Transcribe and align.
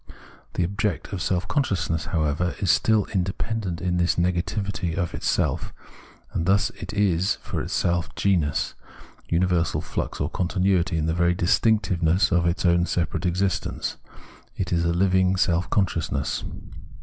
The 0.55 0.63
object 0.63 1.13
of 1.13 1.21
self 1.21 1.47
consciousness, 1.47 2.05
however, 2.05 2.55
is 2.57 2.71
still 2.71 3.05
independent 3.13 3.81
in 3.81 3.97
this 3.97 4.15
negativity 4.15 4.95
of 4.95 5.13
itself; 5.13 5.71
and 6.33 6.47
thus 6.47 6.71
it 6.71 6.91
is 6.91 7.35
for 7.43 7.61
itself 7.61 8.09
genus, 8.15 8.73
universal 9.29 9.79
flux 9.79 10.19
or 10.19 10.27
continuity 10.31 10.97
in 10.97 11.05
the 11.05 11.13
very 11.13 11.35
distinctiveness 11.35 12.31
of 12.31 12.47
its 12.47 12.65
own 12.65 12.87
separate 12.87 13.27
existence; 13.27 13.97
it 14.57 14.73
is 14.73 14.85
a 14.85 14.91
living 14.91 15.35
self 15.35 15.69
consciousness. 15.69 16.43